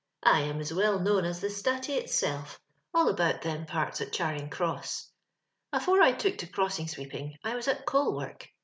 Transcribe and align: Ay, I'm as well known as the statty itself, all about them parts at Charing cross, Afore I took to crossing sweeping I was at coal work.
Ay, 0.23 0.39
I'm 0.49 0.59
as 0.59 0.73
well 0.73 0.97
known 0.97 1.25
as 1.25 1.41
the 1.41 1.47
statty 1.47 1.95
itself, 1.95 2.59
all 2.91 3.07
about 3.07 3.43
them 3.43 3.67
parts 3.67 4.01
at 4.01 4.11
Charing 4.11 4.49
cross, 4.49 5.11
Afore 5.71 6.01
I 6.01 6.11
took 6.11 6.39
to 6.39 6.47
crossing 6.47 6.87
sweeping 6.87 7.35
I 7.43 7.53
was 7.53 7.67
at 7.67 7.85
coal 7.85 8.17
work. 8.17 8.49